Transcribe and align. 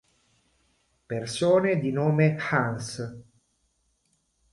Persone 1.07 1.77
di 1.77 1.91
nome 1.91 2.35
Hans 2.49 3.21